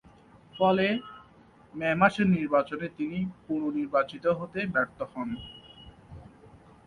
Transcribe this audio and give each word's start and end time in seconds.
ফলে, 0.53 0.87
মে 1.73 1.89
মাসের 1.95 2.27
নির্বাচনে 2.29 2.87
তিনি 2.97 3.17
পুনর্নির্বাচিত 3.45 4.25
হতে 4.39 4.59
ব্যর্থ 4.73 4.97
হন। 5.11 5.29